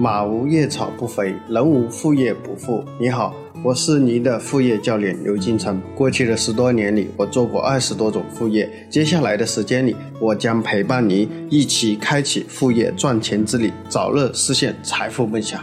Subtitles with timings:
[0.00, 2.84] 马无夜草不肥，人无副业不富。
[3.00, 5.82] 你好，我是您的副业教练刘金成。
[5.96, 8.70] 过去的十多年里，我做过二十多种副业。
[8.88, 15.60] 接下来的时间里，我将陪伴您一起开启副业赚钱之旅，早日实现财富梦想。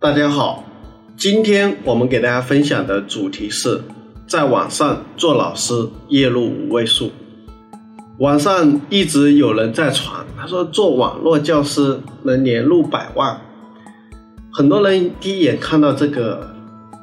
[0.00, 0.64] 大家好，
[1.14, 3.82] 今天我们给大家分享的主题是
[4.26, 5.74] 在网上做老师，
[6.08, 7.10] 月入五位数。
[8.18, 13.38] 网上一直有人在传，他说做网络教师能年入百万。
[14.50, 16.54] 很多人第一眼看到这个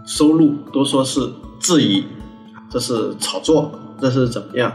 [0.08, 1.22] 收入都说是
[1.60, 2.04] 质疑，
[2.68, 4.74] 这是炒作，这是怎么样？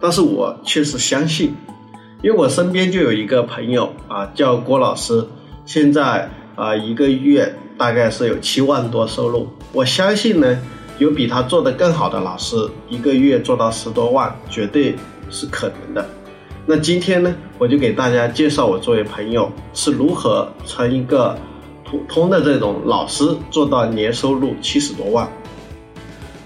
[0.00, 1.54] 但是我确实相信，
[2.22, 5.22] 因为我身边就有一个朋友啊，叫郭老师，
[5.66, 9.46] 现在啊一个月大概是有七万多收入。
[9.74, 10.58] 我相信呢，
[10.98, 12.56] 有比他做的更好的老师，
[12.88, 14.94] 一个月做到十多万，绝对。
[15.30, 16.06] 是可能的。
[16.66, 21.38] 那今天呢，我就给大家介绍我作为朋友是如何从一个
[21.84, 25.28] 普通的这种老师做到年收入七十多万。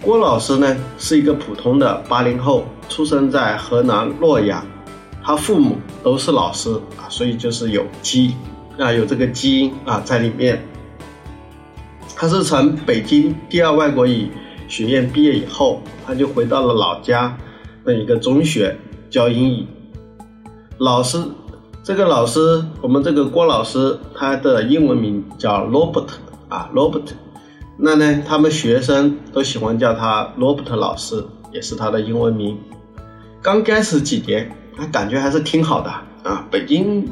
[0.02, 4.62] 郭老师呢是一个普通的八零后，出生在河南洛阳，
[5.22, 8.34] 他父母都是老师啊，所以就是有基
[8.78, 10.62] 啊有这个基因啊在里面。
[12.14, 14.28] 他是从北京第二外国语
[14.68, 17.34] 学院毕业以后，他就回到了老家。
[17.84, 18.76] 那一个中学
[19.08, 19.66] 教英语，
[20.78, 21.18] 老师，
[21.82, 26.08] 这个老师，我们这个郭老师，他的英文名叫 Robert
[26.48, 27.12] 啊，Robert。
[27.78, 32.58] 那呢，他们学生都喜欢叫他 Robert 老师，也是他的英文名。
[33.40, 35.90] 刚开始几年，他感觉还是挺好的
[36.22, 36.46] 啊。
[36.50, 37.08] 北京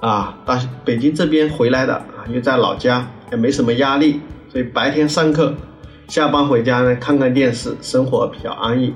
[0.00, 5.54] 啊，大北京这边回来的啊，又在老家，也没什么压力，所以白天上课，
[6.08, 8.92] 下班回家呢，看看电视，生活比较安逸。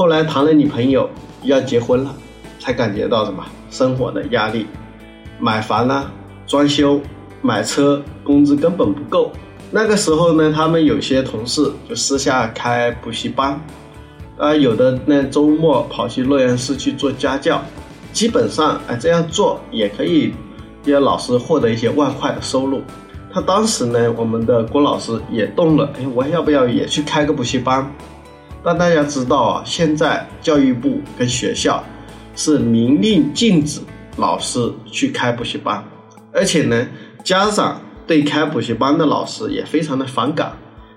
[0.00, 1.10] 后来谈了女朋友，
[1.42, 2.14] 要结婚了，
[2.58, 4.64] 才感觉到什么生活的压力，
[5.38, 6.10] 买房呢，
[6.46, 6.98] 装修，
[7.42, 9.30] 买车，工资根本不够。
[9.70, 13.60] 那个时候呢，他们有些同事就私下开补习班，
[14.38, 17.60] 啊，有的呢周末跑去洛阳市去做家教，
[18.10, 20.32] 基本上哎这样做也可以，
[20.82, 22.80] 让老师获得一些万块的收入。
[23.30, 27.86] 他当时呢，我们的郭老师也动了，哎，我要不要也去开个补习班？
[28.62, 31.82] 但大家知道啊，现在教育部跟学校
[32.36, 33.80] 是明令禁止
[34.16, 35.82] 老师去开补习班，
[36.32, 36.86] 而且呢，
[37.24, 40.52] 家长对开补习班的老师也非常的反感，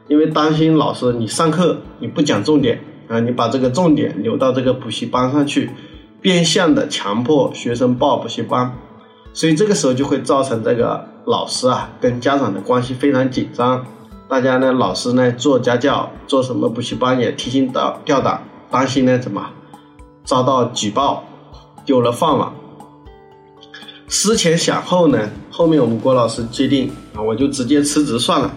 [0.08, 5.70] 因为担心老师你上课你不讲重点啊，你把这个重点留到这个补习班上去，
[6.20, 8.74] 变相的强迫学生报补习班，
[9.32, 13.86] 所以这个时候就会造成这个老师啊跟家长的关系非常紧张。
[14.34, 19.48] 大家呢，老师呢做家教，做什么补习班也提心吊吊胆，担心呢怎么
[20.26, 21.24] 遭到举报，
[21.86, 22.52] 丢了饭碗。
[24.08, 28.52] 思前想后呢，后面我们郭老师决定啊，我就直接辞职算了。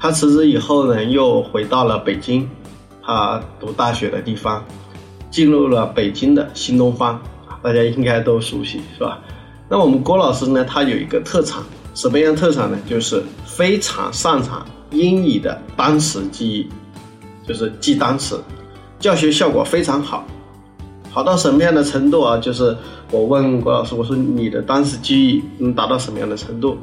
[0.00, 2.50] 他辞职以后呢，又回到了北京，
[3.00, 4.64] 他读大学的地方，
[5.30, 7.22] 进入了北京的新东方，
[7.62, 9.20] 大家应该都熟悉是吧？
[9.68, 11.62] 那我们郭老师呢，他有一个特长，
[11.94, 12.76] 什么样特长呢？
[12.90, 14.66] 就是非常擅长。
[14.90, 16.68] 英语的单词记忆，
[17.46, 18.40] 就是记单词，
[18.98, 20.26] 教学效果非常好，
[21.10, 22.38] 好到什么样的程度啊？
[22.38, 22.76] 就是
[23.10, 26.78] 我问郭老师，我说你的单词记忆能达到什么样的程度？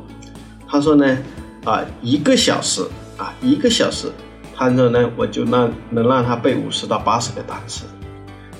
[0.67, 1.17] 他说呢，
[1.63, 2.81] 啊，一个小时
[3.17, 4.11] 啊，一个小时，
[4.55, 7.85] 他说呢，我就让能让他背五十到八十个单词。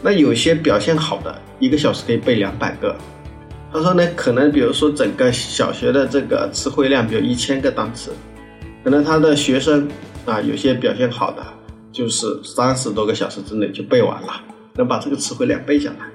[0.01, 2.95] 那有些表现好的，一个小时可以背两百个。
[3.72, 8.11] 他说呢，可能比如说整个小学的这个词汇量，比如一千个单词。
[8.85, 9.88] 可能他的学生
[10.25, 11.44] 啊，有些表现好的，
[11.91, 14.40] 就是三十多个小时之内就背完了，
[14.75, 16.06] 能把这个词汇量背下来。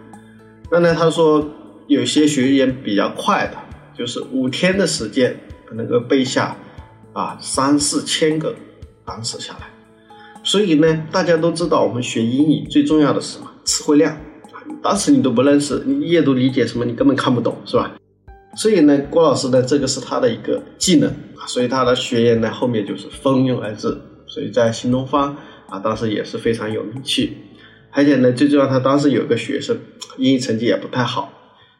[0.70, 1.44] 那呢，他说
[1.88, 3.56] 有些学员比较快的，
[3.98, 5.36] 就是五天的时间
[5.72, 6.56] 能够背下
[7.12, 8.54] 啊三四千个
[9.04, 9.66] 单词下来。
[10.44, 13.50] 所以呢，大家都知道，我们学英语最重要的是什么？
[13.64, 17.96] 词汇量啊，单词你都不认识，你阅读理解什么，你根本看不懂，是吧？
[18.56, 25.36] 所以呢，郭老师呢，这个是他的一个技能啊，所以他的学员呢后面就是蜂拥而至，所以在新东方
[25.68, 27.36] 啊，当时也是非常有名气。
[27.92, 29.76] 而且呢，最重要，他当时有个学生
[30.18, 31.32] 英语成绩也不太好，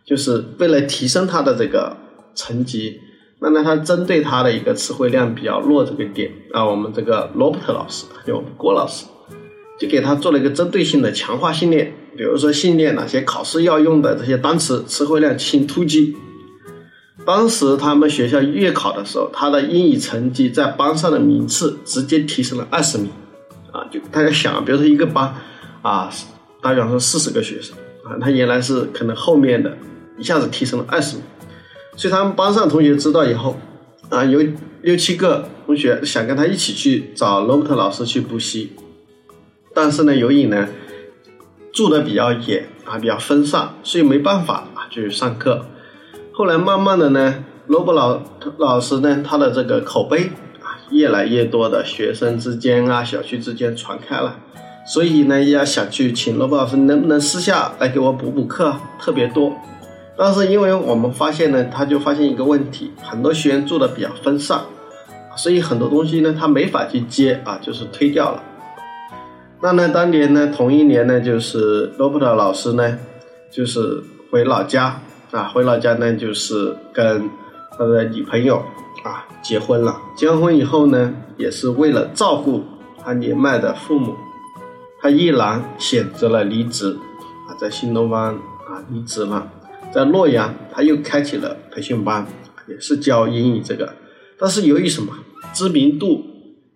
[0.04, 1.96] 就是为了提升他的这个
[2.34, 3.00] 成绩，
[3.40, 9.06] 那呢，他针对他的一个词汇量比较弱这个点啊，我们这个罗伯特老师，就我们郭老师，
[9.78, 16.16] 就给他做了一个针对性的强化训练，比如说训练哪些考试要用的这些单词，词汇量进行突击。
[17.26, 23.10] 当时他们学校月考的时候，他的英语成绩在班上的名次直接提升了二十名，
[23.70, 25.34] 啊，就大家想，比如说一个班，
[25.82, 26.10] 啊，
[26.60, 29.76] 大概说四十个学生，啊，他原来是可能后面的，
[30.18, 31.24] 一下子提升了二十名，
[31.94, 33.56] 所以他们班上同学知道以后，
[34.08, 34.42] 啊，有
[34.82, 38.72] 六七个同学想跟他一起去找罗伯特老师去补习，
[39.74, 40.66] 但是呢，由于呢
[41.72, 45.66] 住的比较远啊，比较分散，所以没办法啊去上课。
[46.40, 47.34] 后来慢慢的呢，
[47.66, 48.18] 罗伯老
[48.56, 50.30] 老师呢，他的这个口碑
[50.62, 54.36] 啊，越来越多的学生之间啊，小区之间传开了，
[54.86, 59.52] 所以呢，要想去请罗伯老师能不能私下来给我补补课，特别多。
[60.16, 64.62] 但是因为我们发现呢，他就发现一个问题，很多学员住的比较分散，
[65.36, 68.42] 所以很多东西呢，他没法去接啊，就是推掉了。
[69.60, 72.98] 那呢，当年呢，同一年呢，就是罗伯特老师呢，
[73.50, 77.30] 就是回老家啊，回老家呢，就是跟
[77.78, 78.56] 他的女朋友
[79.04, 80.00] 啊结婚了。
[80.16, 82.64] 结完婚以后呢，也是为了照顾
[82.98, 84.16] 他年迈的父母，
[85.00, 86.96] 他毅然选择了离职
[87.48, 89.48] 啊，在新东方啊离职了。
[89.92, 92.26] 在洛阳，他又开启了培训班，
[92.68, 93.94] 也是教英语这个。
[94.38, 95.12] 但是由于什么
[95.52, 96.24] 知名度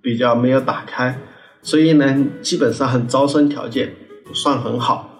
[0.01, 1.19] 比较没有打开，
[1.63, 5.11] 所以呢，基本上很招生条件不算很好。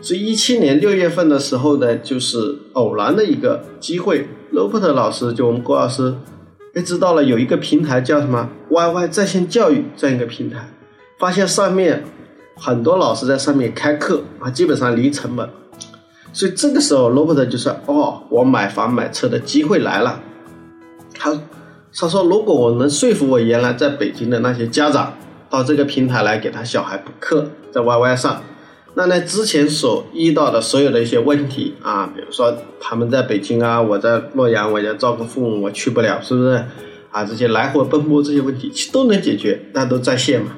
[0.00, 6.14] 所以一七年六月份的时候呢，就是偶然的一个机会，罗伯特老师就我们郭老师，
[6.74, 10.68] 哎，知道了有一个平台叫什么 YY 在线教育这样一个平台，
[11.18, 12.04] 发现上面
[12.56, 15.48] 很多老师在上面开课啊，基本上零成本。
[16.32, 20.20] 所以这个时候，罗伯特就说：“哦，我买房买车的机会来了。”
[21.16, 21.32] 他
[21.96, 25.14] 他说：“如果我能说服我原来在北京的那些家长
[25.48, 28.42] 到这个平台来给他小孩补课，在 YY 上，
[28.96, 36.64] 那呢之前所遇到的所有的一些问题啊，比如说他们在北京啊，我在洛阳，我要照顾父母，我去不了，是不是？
[37.10, 40.52] 啊，这些来回奔波这些问题，其都能解决，那都在线嘛。”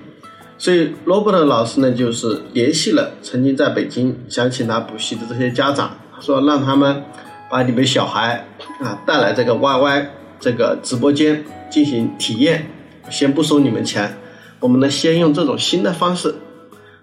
[0.58, 7.02] 所以罗伯特老师呢，就是联系了曾经在北京想请他补习的这些家长，说让他们
[7.50, 8.46] 把你们小孩
[8.80, 10.06] 啊带来这个 YY
[10.40, 12.66] 这个直播间进行体验，
[13.10, 14.16] 先不收你们钱，
[14.60, 16.34] 我们呢先用这种新的方式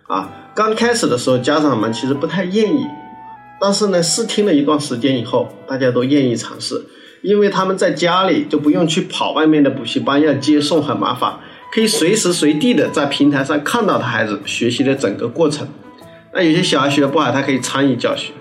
[0.07, 0.31] 啊。
[0.55, 2.85] 刚开始的时候，家长们其实不太愿意，
[3.59, 6.85] 但是呢试听了一段时间以后，大家都愿意尝试，
[7.23, 11.39] 因为他们在家里就不用去跑外面的补习班要接送很麻烦。
[11.71, 15.67] 可以随时随地的在平台上看到他孩子学习的整个过程。
[16.31, 18.31] 那有些小孩学不好，他可以参与教学，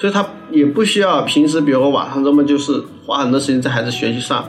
[0.00, 4.48] 所以他也不需要平时比如说晚上这么就是花很多时间在孩子学习上。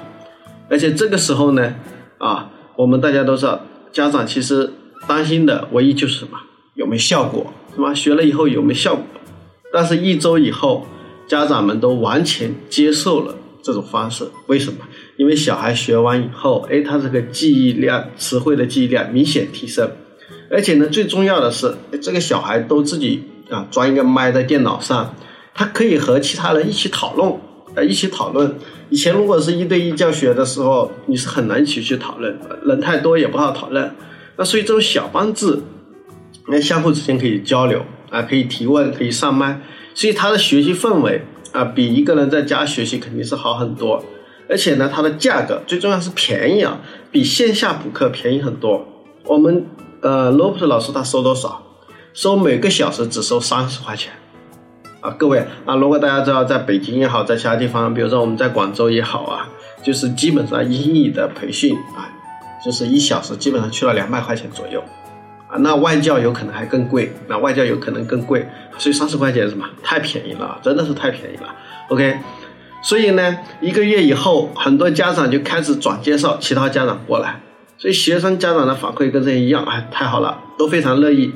[0.69, 1.73] 而且这个时候呢，
[2.19, 3.61] 啊，我们大家都知道，
[3.91, 4.71] 家长其实
[5.07, 6.37] 担心的唯一就是什么
[6.79, 7.45] 有没有效果，
[7.75, 7.93] 是吧？
[7.93, 9.03] 学了以后有没有效果？
[9.73, 10.87] 但是一周以后，
[11.27, 14.25] 家长们都完全接受了这种方式。
[14.47, 14.79] 为什么？
[15.17, 19.91] 因为小孩学完以后，哎，他这个记忆量、词汇的记忆量明显提升，
[20.49, 25.13] 而且呢，最重要的是，这个小孩都自己啊装一个麦在电脑上，
[25.53, 27.35] 他可以和其他人一起讨论，
[27.75, 28.55] 呃，一起讨论。
[28.89, 33.93] 以前如果是一对一教学的时候，你是很难一起去讨论，人太多也不好讨论。
[34.37, 35.59] 那所以这种小班制，
[36.49, 39.61] 那相互之间可以交流啊，可以提问，可以上麦，
[39.93, 44.03] 所以他的学习氛围啊，比一个人在家学习肯定是好很多。
[44.49, 46.81] 而且呢，它的价格最重要是便宜啊，
[47.11, 48.83] 比线下补课便宜很多。
[49.25, 49.63] 我们
[50.01, 51.61] 呃，罗普特老师他收多少？
[52.13, 54.11] 收每个小时只收三十块钱
[55.01, 55.11] 啊！
[55.11, 59.47] 各位啊，如果大家知道在北京也好，在其他地方，比如说我们在广州也好啊，
[59.83, 62.09] 就是基本上英语的培训啊，
[62.65, 64.83] 就是一小时基本上去了两百块钱左右
[65.49, 65.57] 啊。
[65.59, 69.65] 那外教有可能还更贵，那外教有可能更贵，所以三十块钱什么？
[69.83, 71.55] 太便宜了，真的是太便宜了。
[71.89, 72.17] OK。
[72.81, 77.41] 所以呢，一个月以后，很多家长就开始转介绍其他家长过来，
[77.77, 81.29] 所以学生家长的反馈跟这一样，哎，太好了，都非常乐意。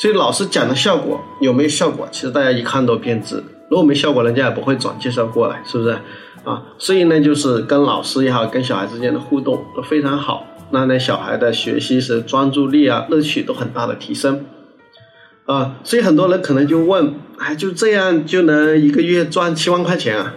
[0.00, 2.08] 所以老师讲的效果有没有效果？
[2.10, 3.44] 其实大家一看都便知。
[3.68, 5.98] 如果没效果，人家也不会转介绍过来，是不是？
[6.44, 10.46] 啊，所以呢，就是跟老师也好，跟小孩之间的互动都非常好。
[10.76, 14.44] 那呢，小孩的学习是专注力啊，乐趣都很大的提升。
[15.46, 20.34] 啊，所以很多人可能就问，哎，就这样就能一个月赚七万块钱啊？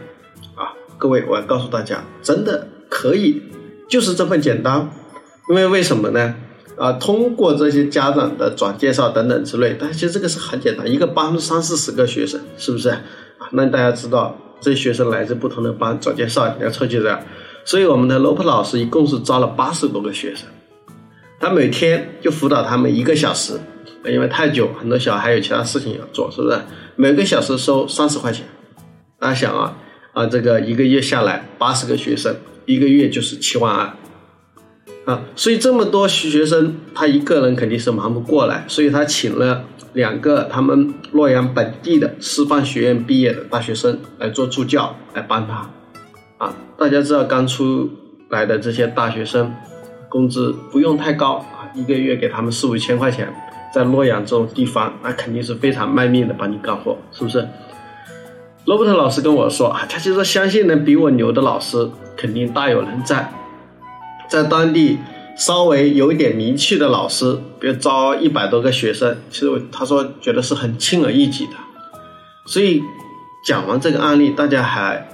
[0.55, 3.41] 啊各位，我要告诉大家，真的可以，
[3.89, 4.89] 就是这么简单。
[5.49, 6.35] 因为为什么呢？
[6.77, 12.87] 啊，通过这些家长的转介绍等等之类，但其实这个是很简单，一个班三四十个学生，是不是？
[12.87, 13.01] 啊，
[13.51, 17.19] 那大家知道，这些学生来自不同的班，转介绍你要凑齐的。
[17.65, 20.47] 所以我们的罗普老师一共是招了八十多个学生，
[21.39, 23.59] 他每天就辅导他们一个小时，
[24.05, 26.59] 因为太久，很多小孩有其他事情要做，是不是？
[26.95, 28.45] 每个小时收三十块钱，
[29.19, 29.77] 大家想啊。
[30.11, 32.35] 啊，这个一个月下来八十个学生，
[32.65, 39.63] 一个月就是七万二，啊，所以这么多学生，他一个人肯定是忙不过来，所以他请了
[39.93, 45.69] 两个他们洛阳本地的师范学院毕业的大学生来做助教，来帮他，
[46.39, 47.89] 啊，大家知道刚出
[48.29, 49.53] 来的这些大学生，
[50.07, 53.31] 工资不用太高啊，一个月给他们四五千块钱，
[53.73, 57.45] 在洛阳这种地方，那肯定是非常卖命的帮你干活，是不是？
[58.63, 63.33] 罗伯特老师跟我说啊，他其实相信能比我牛的老师肯定大有人在，
[64.29, 64.97] 在当地
[65.35, 71.51] 稍微有一点名气的老师，比如招一百多个学生，其实他说觉得是很轻而易举的。
[72.45, 72.81] 所以
[73.45, 75.05] 讲完这个案例，大家还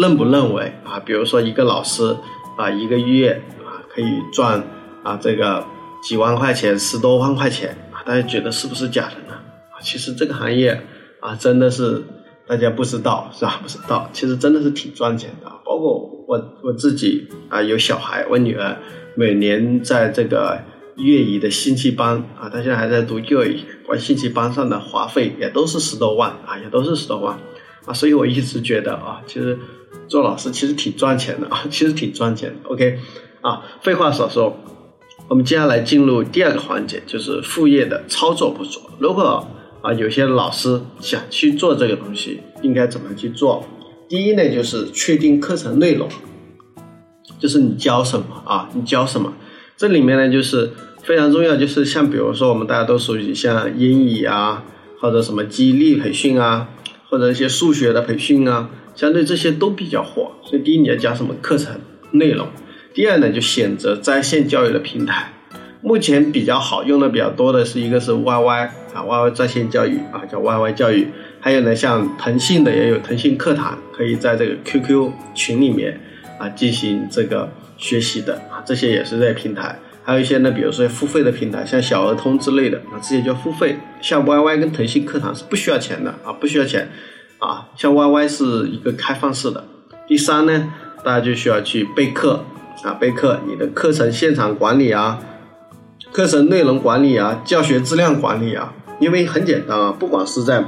[0.00, 1.00] 认不认为啊？
[1.00, 2.16] 比如说一个老师
[2.56, 4.62] 啊，一个月啊可以赚
[5.02, 5.64] 啊这个
[6.02, 9.34] 几万块钱、十多万块钱啊，大家觉得是不是假的呢？
[9.70, 10.82] 啊，其实这个行业
[11.20, 12.02] 啊，真的是。
[12.48, 13.58] 大家不知道是吧？
[13.62, 15.52] 不知道，其实真的是挺赚钱的。
[15.66, 18.74] 包括我我自己啊，有小孩，我女儿
[19.14, 20.58] 每年在这个
[20.96, 27.38] 粤语的兴趣班啊，她现在还在读粤语，我兴趣班上的花费也都是十多万啊，也都是十多万
[27.84, 27.92] 啊。
[27.92, 29.58] 所以我一直觉得啊，其实
[30.08, 32.68] 做老师其实挺赚钱的啊， 其实挺赚钱的。
[32.70, 32.98] OK，
[33.40, 34.56] 啊，废话少说，
[35.28, 38.80] 我们接下来进入第二个环节，就是副业的操作步骤。
[38.98, 39.46] 如果
[39.80, 43.64] 啊，有些老师想去做这个东西，应该怎么去做？
[44.08, 46.08] 第一呢，就是确定课程内容，
[47.38, 48.68] 就是你教什么啊？
[48.74, 49.32] 你教什么？
[49.76, 54.64] 这里面呢，就是非常重要，就是像比如说我们大家都熟悉，像英语啊，
[55.00, 56.68] 或者什么激励培训啊，
[57.08, 60.32] 或者一些数学的培训啊，相对这些都比较火。
[60.42, 62.48] 所以第一你要讲什么课程内容？
[62.92, 65.32] 第二呢，就选择在线教育的平台。
[65.80, 71.06] 目前比较好用的比较多的是一个是 YY 啊，YY 在线教育啊，叫 YY 教育。
[71.38, 76.00] 还有呢，像腾讯的也有腾讯课堂，可以在这个 QQ 群里面
[76.36, 79.78] 啊进行这个学习的啊，这些也是在平台。
[80.02, 83.76] 还有一些呢，比如说付费的平台，像小儿通之类的啊，这些叫付费。
[84.00, 86.88] 像 YY 跟腾讯课堂是不需要钱的啊，不需要钱
[87.38, 87.68] 啊。
[87.76, 89.64] 像 YY 是一个开放式的。
[90.06, 90.72] 第三呢，
[91.04, 92.44] 大家就需要去备课
[92.82, 95.18] 啊，备课你的课程现场管理啊。
[96.10, 100.64] 课程内容管理啊，教学质量管理啊，因为很简单啊，不管是在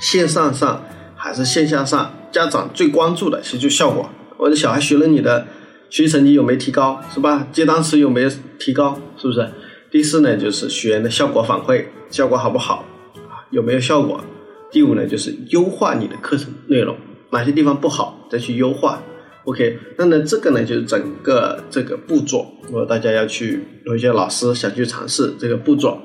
[0.00, 0.82] 线上上
[1.14, 4.10] 还是线下上，家长最关注的其实就效果。
[4.38, 5.46] 我的小孩学了你的
[5.88, 7.46] 学习成绩有没有提高，是吧？
[7.52, 9.48] 接单词有没有提高，是不是？
[9.92, 12.84] 第四呢，就是学员的效果反馈，效果好不好
[13.30, 13.46] 啊？
[13.50, 14.20] 有没有效果？
[14.72, 16.96] 第五呢，就是优化你的课程内容，
[17.30, 19.02] 哪些地方不好再去优化。
[19.44, 25.98] OK，那呢，这个呢就是整个这个步骤，如果大家要去，有一些老师想去尝试这个步骤。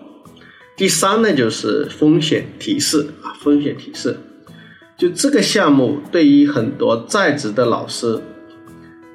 [0.75, 4.17] 第三呢就是风险提示啊，风险提示，
[4.97, 8.19] 就这个项目对于很多在职的老师，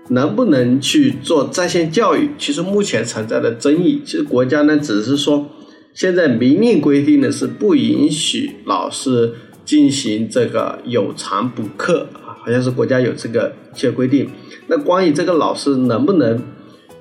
[0.08, 5.50] 能不能去做在线教育，其实目前存在的争议，其实国家呢只是说，
[5.94, 9.34] 现在明令规定的是不允许老师
[9.64, 12.32] 进行这个有偿补课啊。
[12.44, 14.28] 好像是国家有这个一些规定。
[14.66, 16.42] 那关于这个老师能不能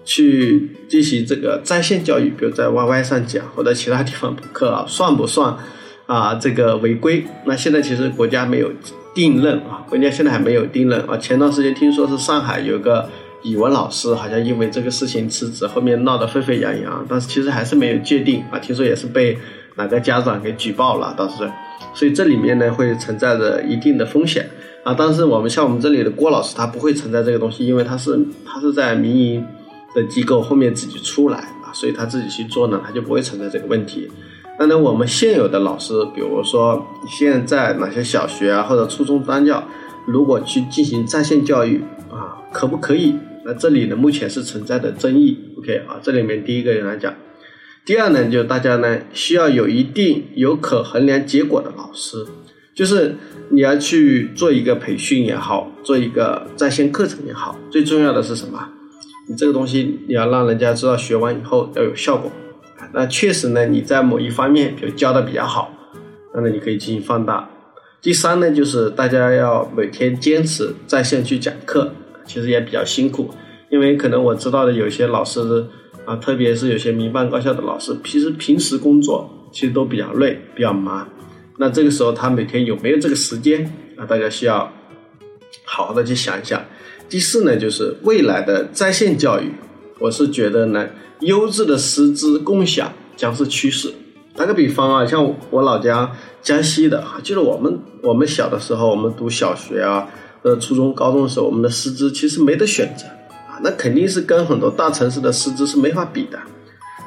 [0.05, 5.57] 去进行这个在线教育，比如在 YY 上讲，或者其他地方补课啊，算不算
[6.05, 7.23] 啊这个违规？
[7.45, 8.71] 那现在其实国家没有
[9.15, 11.17] 定论啊，国家现在还没有定论啊。
[11.17, 13.09] 前段时间听说是上海有个
[13.43, 18.59] 语文老师，好像因为这个事情辞职，后面闹得沸沸扬扬，但是其实还是没有界定啊。
[18.59, 19.37] 听说也是被
[19.75, 21.49] 哪个家长给举报了，倒是。
[21.93, 24.47] 所以这里面呢会存在着一定的风险。
[24.83, 29.45] 啊，但是我们像我们这里的郭老师，他不会存在这个东西，因为他是他是在民营
[29.93, 34.09] 的机构后面自己出来啊，所以他自己去做呢，他就不会存在这个问题。
[34.57, 39.63] 那呢，我们现有的老师，比如说现在哪些小学啊或者初中单教，
[40.05, 43.15] 如果去进行在线教育啊，可不可以？
[43.45, 45.37] 那这里呢，目前是存在的争议。
[45.57, 47.13] OK 啊，这里面第一个人来讲，
[47.85, 52.25] 第二呢，就大家呢需要有一定有可衡量结果的老师。
[52.73, 53.15] 就是
[53.49, 58.69] 你要去做一个培训也好，做一个在线课程也好，最重要的是什么？
[59.27, 62.31] 你这个东西你要让人家知道学完以后要有效果。
[62.93, 65.73] 那确实呢，你在某一方面比如教的比较好，
[66.33, 67.49] 那么你可以进行放大。
[68.01, 71.93] 第三呢，就是大家要每天坚持在线去讲课，
[72.31, 73.29] 其实也比较辛苦，
[73.69, 75.65] 因为可能我知道的有些老师
[76.05, 81.05] 啊，特别是有些民办高校的老师，其实平时工作其实都比较累，比较忙。
[81.57, 84.05] 那这个时候他每天有没有这个时间啊？
[84.05, 84.71] 大家需要
[85.65, 86.63] 好好的去想一想。
[87.09, 89.51] 第四呢，就是未来的在线教育，
[89.99, 90.87] 我是觉得呢，
[91.19, 93.91] 优质的师资共享将是趋势。
[94.33, 96.09] 打个比方啊，像我老家
[96.41, 100.07] 江西的啊，就是我们我们小的时候，我们读小学啊，
[100.43, 103.05] 呃，初中、高中的时候，我们的师资其实没得选择
[103.47, 106.39] 啊，那肯定是跟很多大城市的师资是没法比的。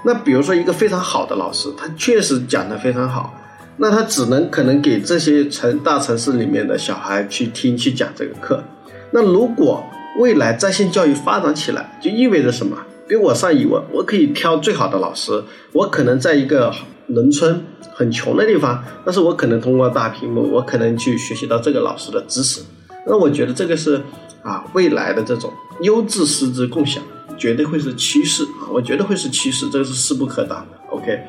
[0.04, 3.34] 那比如说一个非常好的老师，他确实讲的非常好。
[3.76, 8.62] 那他只能可能给这些城大城市里面的小孩去听去讲这个课，
[9.10, 9.84] 那如果
[10.20, 12.76] 未来在线教育发展起来，就意味着什么？
[13.08, 16.72] 比我上语文，我可以挑最好的老师，我可能在一个
[17.08, 22.60] 农村很穷的地方，但是我可能通过大屏幕，我可能去学习到这个老师的知识。
[23.06, 24.00] 那我觉得这个是
[24.42, 27.02] 啊，未来的这种优质师资共享，
[27.36, 30.78] 绝对会是趋势啊，我觉得会是趋势，这个是势不可挡的。
[30.90, 31.20] OK，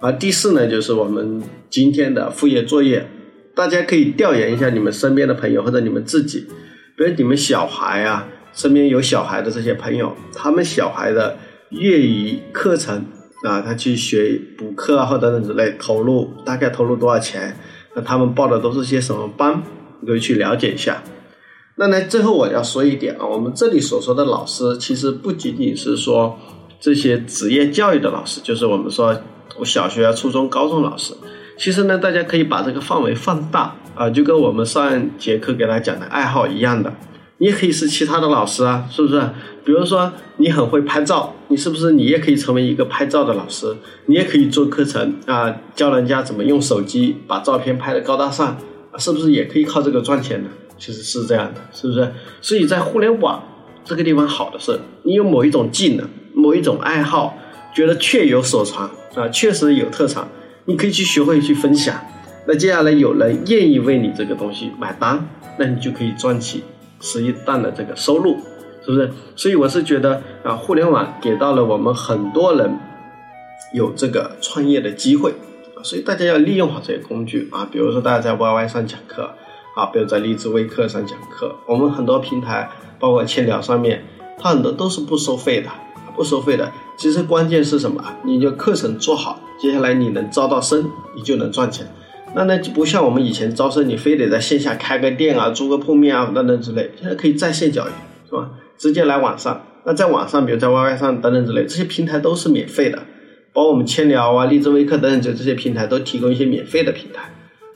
[0.00, 3.08] 啊第四呢，就是我们今天的副业作业，
[3.54, 6.46] 大家可以调研一下你们身边的朋友或者你们自己，
[6.96, 8.28] 比如你们小孩啊。
[8.56, 11.36] 身边有小孩的这些朋友，他们小孩的
[11.70, 13.04] 业余课程
[13.42, 17.56] 啊，他去学补课啊或等等之类，投入大概投入多少钱？
[17.96, 19.60] 那他们报的都是些什么班？
[20.00, 21.02] 你可以去了解一下。
[21.76, 26.38] 那呢，最后我要说一点啊，我们这里所说的老师，其实不仅仅是说
[26.78, 29.20] 这些职业教育的老师，就是我们说
[29.64, 31.14] 小学、初中、高中老师。
[31.58, 36.92] 其实呢，大家可以把这个范围放大啊，就跟我们上节课给大家讲的爱好一样的。
[37.38, 39.20] 你也可以是其他的老师啊，是不是？
[39.64, 43.74] 比如说你很会拍照，你是不是你也可以成为一个拍照的老师？
[44.06, 48.56] 你也可以做课程啊，教人家怎么用手机把照片拍得高大上，
[48.98, 50.50] 是不是也可以靠这个赚钱呢？
[50.76, 52.12] 其实是这样的，是不是？
[52.40, 53.42] 所以在互联网
[53.84, 57.38] 这个地方好的是，你有某一种技能、某一种爱好，
[57.74, 60.28] 觉得确有所长啊，确实有特长，
[60.64, 61.96] 你可以去学会去分享。
[62.46, 65.26] 那接下来有人愿意为你这个东西买单，
[65.58, 66.64] 那你就可以赚起。
[67.00, 68.36] 十一档的这个收入，
[68.84, 69.10] 是不是？
[69.36, 72.78] 所以我是觉得啊，互联网给到了我们很多人
[73.74, 75.34] 有这个创业的机会，
[75.84, 77.68] 所以大家要利用好这些工具啊。
[77.70, 79.30] 比如说，大家在 YY 上讲课
[79.76, 84.02] 啊，比如在励志微课上讲课，我们很多平台，包括千聊上面，
[84.38, 85.68] 它很多都是不收费的，
[86.16, 86.72] 不收费的。
[86.96, 88.02] 其实关键是什么？
[88.24, 91.86] 你就课程做好，接下来你能招到生，你就能赚钱。
[92.34, 96.90] 那那就不像我们以前招生，你非得在线下开个店啊，租个铺面啊等等之类。
[96.98, 97.90] 现在可以在线教育，
[98.28, 98.50] 是吧？
[98.78, 99.64] 直接来网上。
[99.84, 103.00] 那在网上，比如在 YY 上等等之类，这些平台都是免费的，
[103.54, 107.32] 包括我们千聊啊、荔枝微课等等这这些平台都提供一些免费的平台，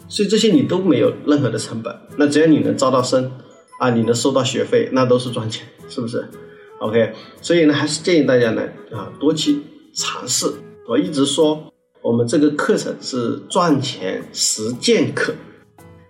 [0.09, 1.97] 所以这些你都没有任何的成本。
[2.19, 3.33] 那只要你能招到生
[3.79, 6.29] 啊，你能收到学费，那都是赚钱，是不是
[6.81, 8.63] ？OK，所以呢，还是建议大家呢
[8.93, 9.61] 啊多去
[9.95, 10.53] 尝试。
[10.87, 11.65] 我一直说。
[12.01, 15.35] 我们这个课程是赚钱实践课，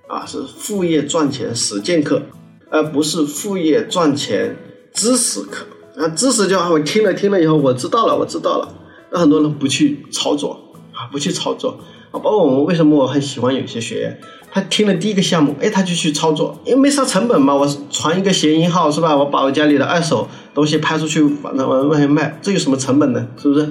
[0.06, 2.22] 啊，是副业赚钱实践课，
[2.70, 4.54] 而不是副业赚钱
[4.92, 5.64] 知识课。
[5.96, 8.68] 啊，知识就我听了听了以后，我知道了，我知道了。
[9.12, 10.60] 那很多人不去操作，
[10.92, 11.78] 啊，不去操作。
[12.10, 19.14] 啊，包括我们为什么我很喜欢有些学员，他听了第一个项目，哎，他就去操作，因为没啥成本嘛，我传一个谐音号是吧？
[19.14, 23.26] 我把我家里的二手东西拍出去，反正往外面卖，这有什么成本呢？
[23.36, 23.70] 是不是？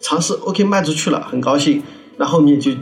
[0.00, 1.80] 尝试 OK 卖出去了，很高兴，
[2.16, 2.72] 那后面就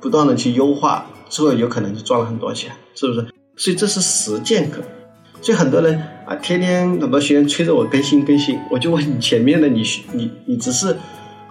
[0.00, 3.26] 不断的去优化，之后有可能就赚了很多钱，是不是？
[3.56, 4.82] 所以这是实践课。
[5.40, 10.96] 所以很多人啊，天天很多学员催着我更新更新，我就问你前面的你你你只是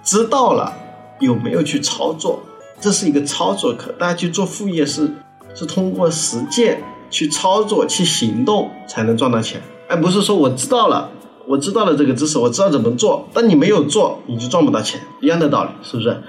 [0.08, 0.74] 知道了，
[1.20, 2.40] 有没有去操作？
[2.80, 5.12] 这是一个操作课，大家去做副业是
[5.54, 11.10] 是通过实践去操作去行动才能赚到钱，而不是说我知道了。
[11.46, 16.22] 我知道了这个知识，我知道怎么做，但你没有做，你就赚不到钱，一样的道理，是不是？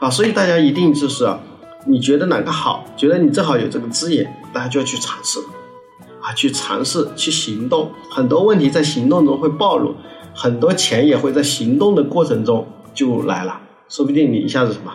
[0.00, 1.28] 啊，所以大家一定就是，
[1.86, 5.38] 你觉得哪个好，觉得你正好有这个资源，大家就要去尝试，
[6.20, 7.92] 啊，去尝试，去行动。
[8.10, 9.94] 很多问题在行动中会暴露，
[10.34, 14.92] 很多钱也会在行动的过程中就来了，说不定你一下子什么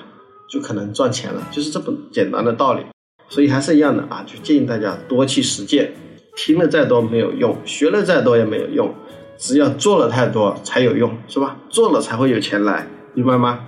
[0.50, 2.82] 就可能赚钱了，就是这么简单的道理。
[3.28, 5.94] 所以还是一样的啊，就建议大家多去实践，
[6.36, 8.94] 听了再多没有用，学了再多也没有用。
[9.38, 11.58] 只要做了太多才有用，是吧？
[11.70, 13.68] 做了才会有钱来，明白吗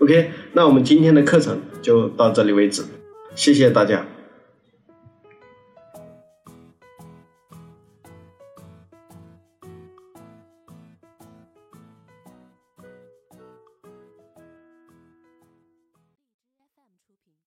[0.00, 2.82] ？OK，那我们今天的课程就到这里为止，
[3.36, 4.04] 谢谢大家。